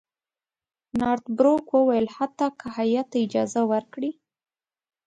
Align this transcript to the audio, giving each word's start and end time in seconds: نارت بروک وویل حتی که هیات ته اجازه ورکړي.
نارت 0.99 1.25
بروک 1.37 1.65
وویل 1.73 2.07
حتی 2.17 2.47
که 2.59 2.65
هیات 2.77 3.07
ته 3.11 3.17
اجازه 3.25 3.61
ورکړي. 3.71 4.11